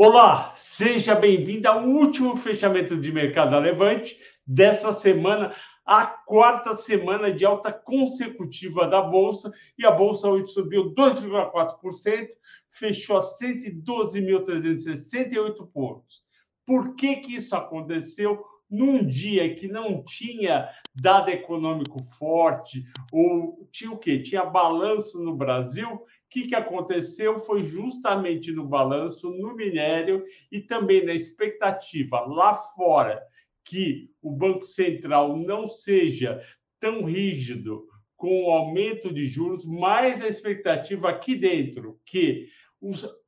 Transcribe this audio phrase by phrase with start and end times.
[0.00, 5.52] Olá, seja bem-vindo ao último fechamento de mercado da Levante dessa semana,
[5.84, 12.28] a quarta semana de alta consecutiva da Bolsa, e a Bolsa hoje subiu 2,4%,
[12.70, 16.22] fechou a 112.368 pontos.
[16.64, 18.44] Por que, que isso aconteceu?
[18.70, 24.22] Num dia que não tinha dado econômico forte, ou tinha o quê?
[24.22, 31.04] Tinha balanço no Brasil que, que aconteceu foi justamente no balanço, no minério e também
[31.04, 33.22] na expectativa lá fora
[33.64, 36.42] que o Banco Central não seja
[36.80, 42.48] tão rígido com o aumento de juros, mais a expectativa aqui dentro que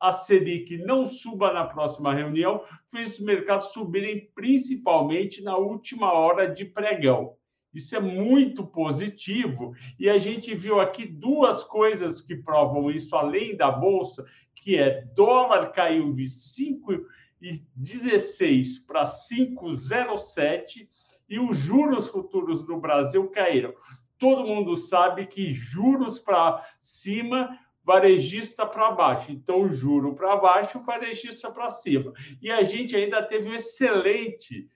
[0.01, 6.47] a Selic não suba na próxima reunião, fez os mercados subirem principalmente na última hora
[6.47, 7.37] de pregão.
[7.73, 13.57] Isso é muito positivo e a gente viu aqui duas coisas que provam isso além
[13.57, 20.89] da bolsa, que é dólar caiu de 5,16 para 5,07
[21.29, 23.73] e os juros futuros no Brasil caíram.
[24.19, 29.33] Todo mundo sabe que juros para cima, varejista para baixo.
[29.33, 32.13] Então, juro para baixo, varejista para cima.
[32.43, 34.69] E a gente ainda teve um excelente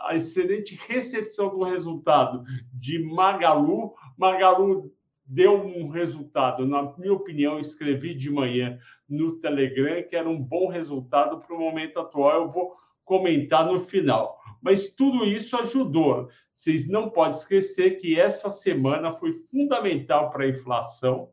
[0.00, 3.94] a excelente recepção do resultado de Magalu.
[4.16, 4.92] Magalu
[5.24, 8.78] deu um resultado, na minha opinião, escrevi de manhã
[9.08, 12.42] no Telegram, que era um bom resultado para o momento atual.
[12.42, 14.40] Eu vou comentar no final.
[14.60, 16.28] Mas tudo isso ajudou.
[16.54, 21.30] Vocês não podem esquecer que essa semana foi fundamental para a inflação.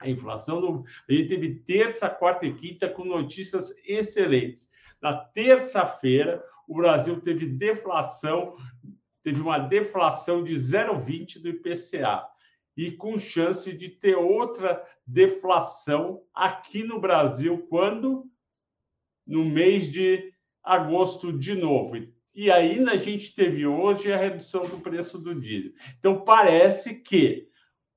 [0.00, 4.68] A inflação, a gente teve terça, quarta e quinta com notícias excelentes.
[5.00, 8.56] Na terça-feira, o Brasil teve deflação,
[9.22, 12.26] teve uma deflação de 0,20 do IPCA
[12.74, 18.24] e com chance de ter outra deflação aqui no Brasil quando
[19.26, 20.32] no mês de
[20.64, 21.96] agosto de novo.
[22.34, 25.72] E ainda a gente teve hoje a redução do preço do diesel.
[25.98, 27.48] Então parece que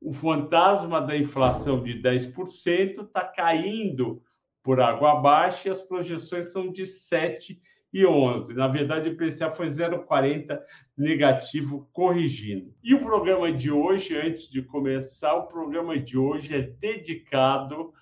[0.02, 4.22] o fantasma da inflação de 10% está caindo
[4.62, 7.62] por água abaixo e as projeções são de 7
[7.96, 8.54] e 11.
[8.54, 10.60] Na verdade, o IPCA foi 0,40
[10.98, 12.76] negativo, corrigindo.
[12.84, 17.94] E o programa de hoje, antes de começar, o programa de hoje é dedicado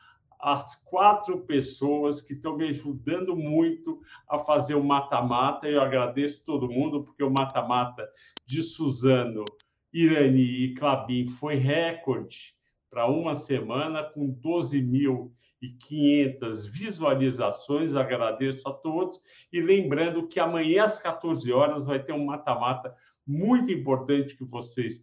[0.41, 5.67] às quatro pessoas que estão me ajudando muito a fazer o mata-mata.
[5.67, 8.09] Eu agradeço todo mundo, porque o mata-mata
[8.47, 9.45] de Suzano,
[9.93, 12.55] Irani e Clabin foi recorde
[12.93, 17.95] para uma semana, com 12 mil e 500 visualizações.
[17.95, 19.19] Agradeço a todos
[19.51, 22.95] e lembrando que amanhã às 14 horas vai ter um mata-mata
[23.25, 25.01] muito importante que vocês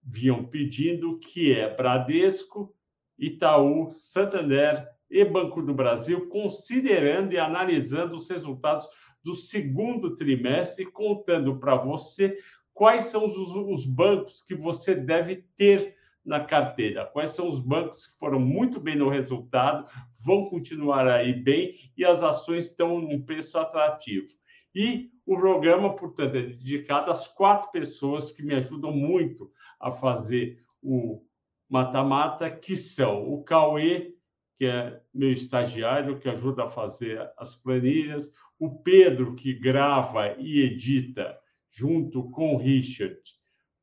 [0.00, 2.72] vinham pedindo, que é Bradesco,
[3.18, 8.86] Itaú, Santander e Banco do Brasil, considerando e analisando os resultados
[9.24, 12.38] do segundo trimestre, contando para você
[12.72, 17.04] quais são os, os bancos que você deve ter na carteira?
[17.06, 19.86] Quais são os bancos que foram muito bem no resultado,
[20.24, 24.28] vão continuar aí bem e as ações estão num preço atrativo?
[24.74, 30.64] E o programa, portanto, é dedicado às quatro pessoas que me ajudam muito a fazer
[30.82, 31.22] o
[31.68, 34.14] mata-mata, que são o Cauê,
[34.56, 40.60] que é meu estagiário, que ajuda a fazer as planilhas, o Pedro, que grava e
[40.60, 41.36] edita
[41.70, 43.20] junto com o Richard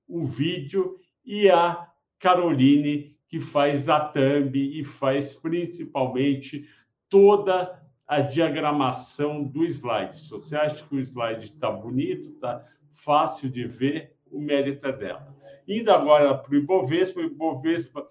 [0.07, 1.90] o vídeo, e a
[2.21, 6.69] Caroline, que faz a thumb e faz principalmente
[7.09, 10.19] toda a diagramação do slide.
[10.19, 14.91] Se você acha que o slide está bonito, está fácil de ver, o mérito é
[14.91, 15.35] dela.
[15.67, 18.07] Indo agora para o Ibovespa, o Ibovespa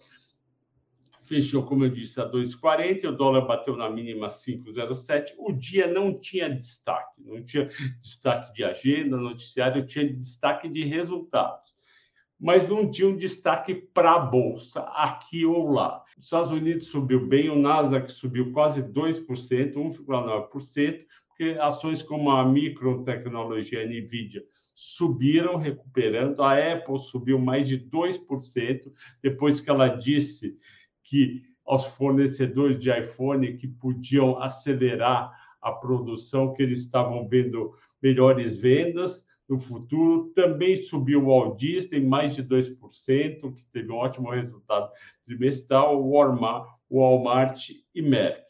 [1.23, 5.35] fechou, como eu disse, a 2,40, o dólar bateu na mínima 5,07.
[5.39, 7.71] O dia não tinha destaque, não tinha
[8.01, 11.71] destaque de agenda, noticiário, tinha destaque de resultados
[12.41, 16.03] mas não tinha um destaque para a Bolsa, aqui ou lá.
[16.19, 19.27] Os Estados Unidos subiu bem, o Nasdaq subiu quase 2%,
[19.75, 24.43] 1,9%, porque ações como a Micron Tecnologia, a NVIDIA,
[24.75, 26.43] subiram, recuperando.
[26.43, 28.91] A Apple subiu mais de 2%,
[29.23, 30.57] depois que ela disse
[31.03, 35.31] que aos fornecedores de iPhone que podiam acelerar
[35.61, 40.33] a produção, que eles estavam vendo melhores vendas no futuro.
[40.35, 44.91] Também subiu o Walt Disney, mais de 2%, que teve um ótimo resultado
[45.27, 48.45] trimestral, Walmart, Walmart e Merck.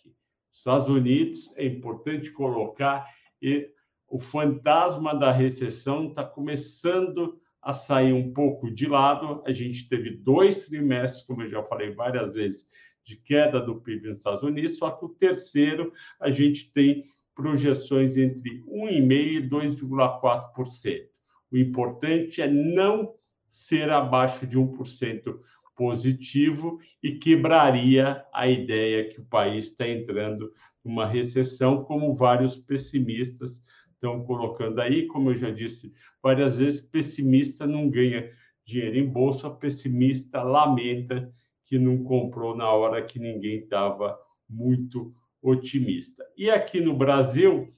[0.53, 3.07] Estados Unidos, é importante colocar,
[3.41, 3.71] e
[4.07, 9.43] o fantasma da recessão está começando a sair um pouco de lado.
[9.47, 12.67] A gente teve dois trimestres, como eu já falei várias vezes,
[13.03, 17.05] de queda do PIB nos Estados Unidos, só que o terceiro a gente tem
[17.41, 21.07] projeções entre 1,5% e 2,4%.
[21.51, 23.15] O importante é não
[23.49, 25.39] ser abaixo de 1%
[25.75, 30.53] positivo e quebraria a ideia que o país está entrando
[30.85, 33.63] numa recessão, como vários pessimistas
[33.95, 35.07] estão colocando aí.
[35.07, 35.91] Como eu já disse
[36.23, 38.31] várias vezes, pessimista não ganha
[38.67, 41.33] dinheiro em bolsa, pessimista lamenta
[41.65, 46.25] que não comprou na hora que ninguém estava muito otimista.
[46.37, 47.73] E aqui no Brasil,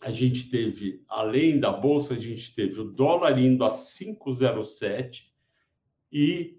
[0.00, 5.24] a gente teve, além da bolsa, a gente teve o dólar indo a 5,07
[6.12, 6.56] e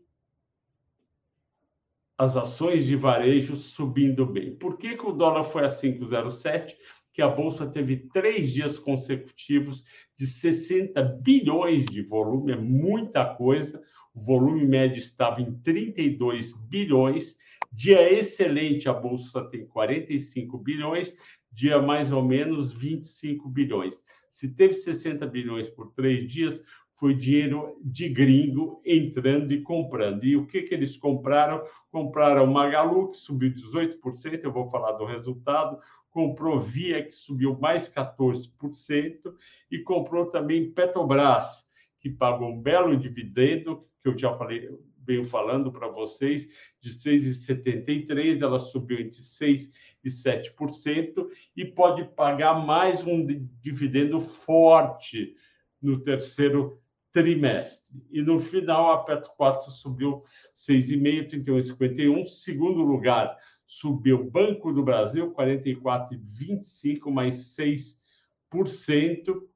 [2.17, 4.55] as ações de varejo subindo bem.
[4.55, 6.75] Por que, que o dólar foi a 5,07?
[7.13, 9.83] Que a bolsa teve três dias consecutivos
[10.15, 13.81] de 60 bilhões de volume, é muita coisa.
[14.13, 17.37] O volume médio estava em 32 bilhões.
[17.71, 21.13] Dia excelente, a bolsa tem 45 bilhões
[21.57, 24.03] dia mais ou menos 25 bilhões.
[24.29, 26.61] Se teve 60 bilhões por três dias,
[26.93, 30.23] foi dinheiro de gringo entrando e comprando.
[30.23, 31.63] E o que, que eles compraram?
[31.91, 35.79] Compraram Magalu, que subiu 18%, eu vou falar do resultado,
[36.11, 39.33] comprou Via, que subiu mais 14%,
[39.71, 41.67] e comprou também Petrobras,
[41.99, 44.69] que pagou um belo dividendo, que eu já falei,
[45.07, 46.47] venho falando para vocês,
[46.81, 49.71] de 6,73, ela subiu entre 6%
[50.03, 53.25] e 7%, e pode pagar mais um
[53.61, 55.33] dividendo forte
[55.81, 56.79] no terceiro
[57.11, 57.97] trimestre.
[58.11, 60.23] E no final, a Petro 4 subiu
[60.53, 62.25] 6,5%, 31,51%.
[62.25, 67.97] Segundo lugar, subiu Banco do Brasil, 44,25%, mais 6%.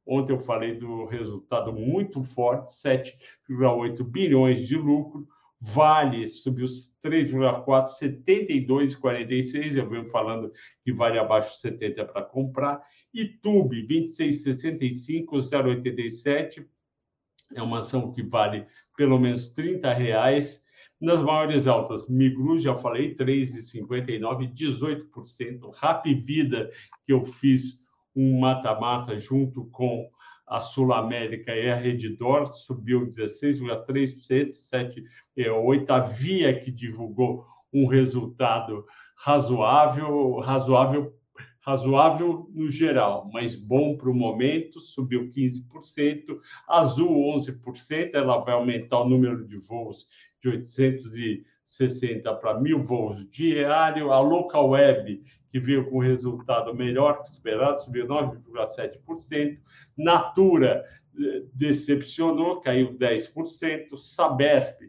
[0.06, 5.28] Ontem eu falei do resultado muito forte, 7,8 bilhões de lucro.
[5.64, 9.76] Vale subiu 3,4, 72,46.
[9.76, 10.52] Eu venho falando
[10.84, 12.82] que vale abaixo de 70 para comprar.
[13.14, 16.66] E Tube, 26,65, 0,87.
[17.54, 18.66] É uma ação que vale
[18.98, 20.64] pelo menos 30 reais.
[21.00, 25.72] Nas maiores altas, Migru, já falei, 3,59, 18%.
[25.76, 26.72] Rap Vida,
[27.06, 27.80] que eu fiz
[28.16, 30.10] um mata-mata junto com
[30.52, 35.02] a Sul América e a Redditor subiu 16,3%,
[35.38, 35.90] 7,8%.
[35.90, 38.86] A Via, que divulgou um resultado
[39.16, 41.14] razoável, razoável,
[41.60, 46.40] razoável no geral, mas bom para o momento, subiu 15%.
[46.68, 50.08] Azul, 11%, ela vai aumentar o número de voos
[50.42, 54.12] de 860 para mil voos diário.
[54.12, 59.60] A Local Web, que veio com resultado melhor que esperado, subiu 9,7%.
[59.96, 60.84] Natura
[61.20, 63.98] eh, decepcionou, caiu 10%.
[63.98, 64.82] Sabesp,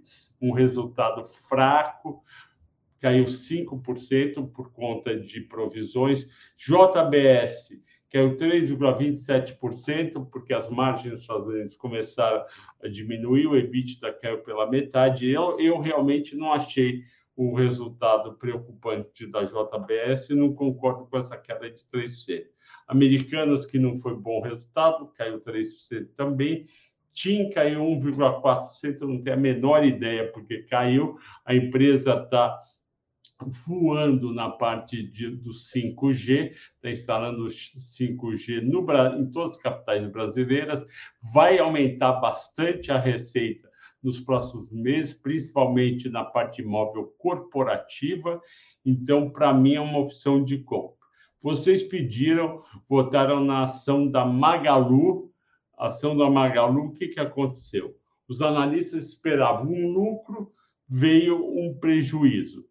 [0.42, 2.22] um resultado fraco,
[3.00, 6.26] caiu 5% por conta de provisões.
[6.56, 7.80] JBS
[8.10, 12.44] caiu 3,27%, porque as margens dos Estados Unidos começaram
[12.82, 15.30] a diminuir, o EBITDA caiu pela metade.
[15.30, 17.02] Eu, eu realmente não achei
[17.34, 22.44] o resultado preocupante da JBS não concordo com essa queda de 3%.
[22.86, 26.66] Americanas, que não foi bom resultado, caiu 3% também.
[27.12, 31.16] TIM caiu 1,4%, eu não tenho a menor ideia porque caiu.
[31.44, 32.58] A empresa está
[33.66, 38.86] voando na parte de, do 5G, está instalando 5G no,
[39.18, 40.84] em todas as capitais brasileiras,
[41.32, 43.70] vai aumentar bastante a receita
[44.02, 48.40] nos próximos meses, principalmente na parte móvel corporativa.
[48.84, 50.96] Então, para mim, é uma opção de compra.
[51.40, 55.31] Vocês pediram, votaram na ação da Magalu.
[55.86, 57.96] Ação da Magalu, o que, que aconteceu?
[58.28, 60.52] Os analistas esperavam um lucro,
[60.88, 62.64] veio um prejuízo.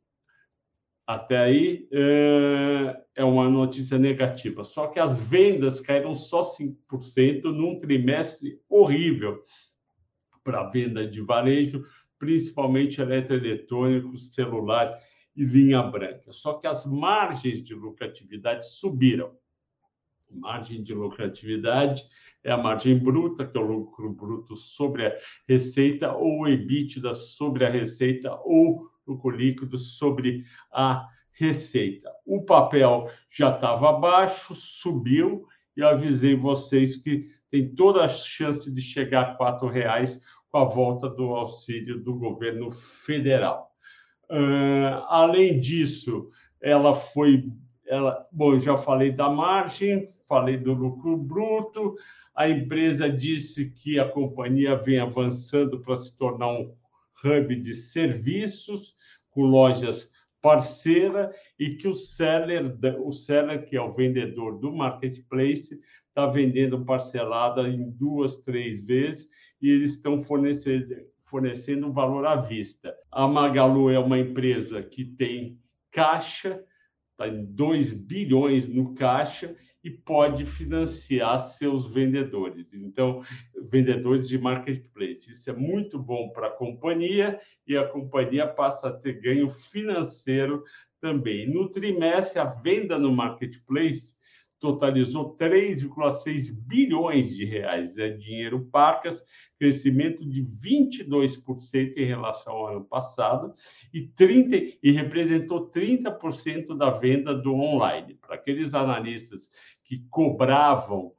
[1.06, 4.64] Até aí é, é uma notícia negativa.
[4.64, 9.44] Só que as vendas caíram só 5% num trimestre horrível
[10.42, 11.86] para venda de varejo,
[12.18, 14.90] principalmente eletroeletrônicos, celular
[15.36, 16.32] e linha branca.
[16.32, 19.36] Só que as margens de lucratividade subiram.
[20.34, 22.04] Margem de lucratividade
[22.44, 27.14] é a margem bruta, que é o lucro bruto sobre a receita, ou o EBITDA
[27.14, 32.12] sobre a receita, ou lucro líquido sobre a receita.
[32.26, 35.46] O papel já estava baixo, subiu,
[35.76, 40.20] e avisei vocês que tem toda a chance de chegar a R$ reais
[40.50, 43.72] com a volta do auxílio do governo federal.
[44.30, 46.30] Uh, além disso,
[46.62, 47.50] ela foi,
[47.92, 51.96] ela, bom, já falei da margem, falei do lucro bruto.
[52.34, 56.74] A empresa disse que a companhia vem avançando para se tornar um
[57.22, 58.96] hub de serviços,
[59.30, 60.10] com lojas
[60.42, 66.86] parceira e que o seller, o seller que é o vendedor do marketplace, está vendendo
[66.86, 69.30] parcelada em duas, três vezes
[69.62, 72.96] e eles estão fornecendo, fornecendo valor à vista.
[73.12, 75.60] A Magalu é uma empresa que tem
[75.92, 76.64] caixa,
[77.22, 82.74] está em 2 bilhões no caixa e pode financiar seus vendedores.
[82.74, 83.24] Então,
[83.70, 85.32] vendedores de marketplace.
[85.32, 90.64] Isso é muito bom para a companhia e a companhia passa a ter ganho financeiro
[91.00, 91.50] também.
[91.50, 94.16] No trimestre, a venda no marketplace
[94.60, 97.98] totalizou 3,6 bilhões de reais.
[97.98, 99.24] É dinheiro pacas,
[99.62, 103.54] crescimento de 22% em relação ao ano passado
[103.94, 108.16] e 30 e representou 30% da venda do online.
[108.16, 109.52] Para aqueles analistas
[109.84, 111.14] que cobravam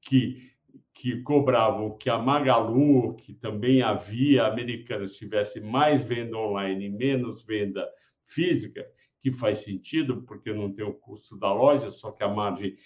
[0.00, 0.46] que
[0.94, 7.44] que cobravam que a Magalu, que também havia americanas, tivesse mais venda online e menos
[7.44, 7.88] venda
[8.24, 8.84] física,
[9.20, 12.76] que faz sentido, porque não tem o custo da loja, só que a margem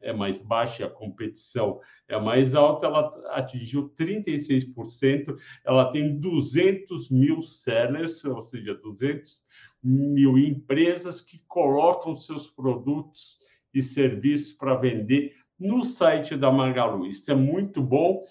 [0.00, 7.10] é mais baixa e a competição é mais alta, ela atingiu 36%, ela tem 200
[7.10, 9.42] mil sellers, ou seja, 200
[9.82, 13.38] mil empresas que colocam seus produtos
[13.72, 17.06] e serviços para vender no site da Magalu.
[17.06, 18.22] Isso é muito bom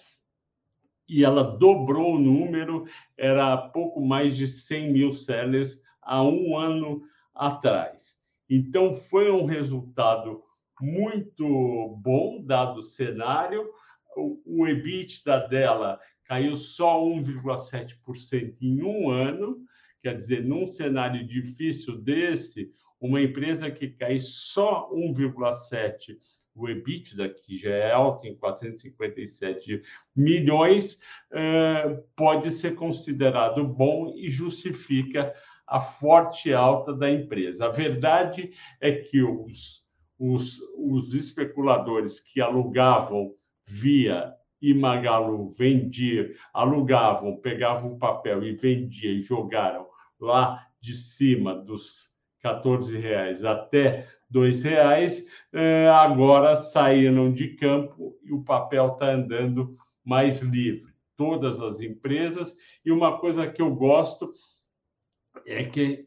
[1.08, 2.86] e ela dobrou o número,
[3.16, 7.02] era pouco mais de 100 mil sellers há um ano
[7.40, 8.18] atrás.
[8.48, 10.42] Então, foi um resultado
[10.78, 13.66] muito bom, dado o cenário.
[14.44, 19.58] O, EBITDA dela caiu só 1,7% em um ano,
[20.02, 22.70] quer dizer, num cenário difícil desse,
[23.00, 26.18] uma empresa que cai só 1,7%
[26.54, 29.82] o EBITDA, que já é alto em 457
[30.14, 30.98] milhões,
[31.32, 35.32] eh, pode ser considerado bom e justifica
[35.70, 37.66] a forte alta da empresa.
[37.66, 38.50] A verdade
[38.80, 39.84] é que os,
[40.18, 43.32] os, os especuladores que alugavam
[43.64, 49.86] via Imagalu, vendiam, alugavam, pegavam o papel e vendiam e jogaram
[50.20, 52.10] lá de cima dos
[52.42, 59.76] 14 reais até dois reais, eh, agora saíram de campo e o papel está andando
[60.04, 60.90] mais livre.
[61.16, 62.56] Todas as empresas.
[62.84, 64.32] E uma coisa que eu gosto
[65.46, 66.06] é que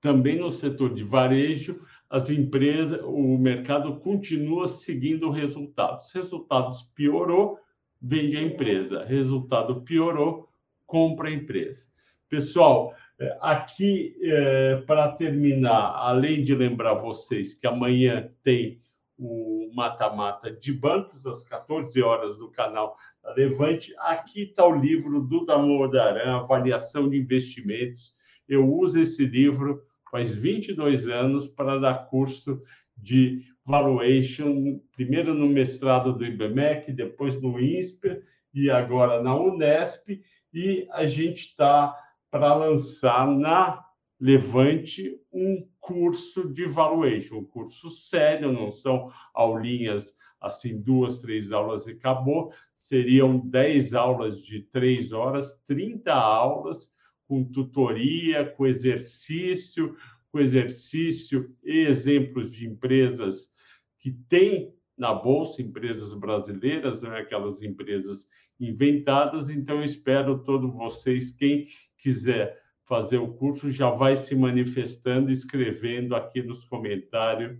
[0.00, 6.12] também no setor de varejo, as empresas, o mercado continua seguindo resultados.
[6.12, 7.58] Resultados piorou,
[8.00, 9.04] vende a empresa.
[9.04, 10.48] Resultado piorou,
[10.86, 11.86] compra a empresa.
[12.28, 18.80] Pessoal, é, aqui é, para terminar, além de lembrar vocês que amanhã tem
[19.18, 22.96] o mata-mata de bancos às 14 horas do canal
[23.36, 28.14] Levante, aqui está o livro do Damodaran, Avaliação de Investimentos
[28.48, 32.62] eu uso esse livro faz 22 anos para dar curso
[32.96, 38.22] de valuation, primeiro no mestrado do IBMEC, depois no INSPER
[38.54, 41.94] e agora na Unesp, e a gente está
[42.30, 43.84] para lançar na
[44.20, 51.86] Levante um curso de valuation, um curso sério, não são aulinhas assim, duas, três aulas
[51.86, 56.92] e acabou, seriam 10 aulas de três horas, 30 aulas
[57.28, 59.94] com tutoria, com exercício,
[60.32, 63.50] com exercício e exemplos de empresas
[63.98, 68.26] que têm na bolsa, empresas brasileiras, não é aquelas empresas
[68.58, 69.50] inventadas.
[69.50, 76.42] Então, espero todos vocês, quem quiser fazer o curso, já vai se manifestando, escrevendo aqui
[76.42, 77.58] nos comentários.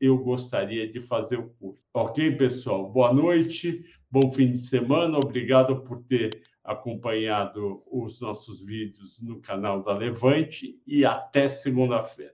[0.00, 1.80] Eu gostaria de fazer o curso.
[1.94, 2.90] Ok, pessoal?
[2.90, 5.16] Boa noite, bom fim de semana.
[5.16, 12.32] Obrigado por ter acompanhado os nossos vídeos no canal da Levante e até segunda-feira.